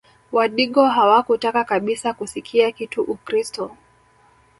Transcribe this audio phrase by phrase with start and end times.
[0.31, 3.77] Wadigo hawakutaka kabisa kusikia kitu Ukristo